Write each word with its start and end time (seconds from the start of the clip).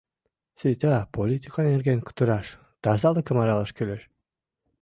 Сита 0.59 0.93
политика 1.15 1.59
нерген 1.71 1.99
кутыраш, 2.05 2.47
тазалыкым 2.83 3.37
аралаш 3.41 3.71
кӱлеш. 3.77 4.03